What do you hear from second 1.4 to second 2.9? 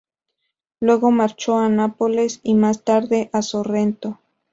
a Nápoles y más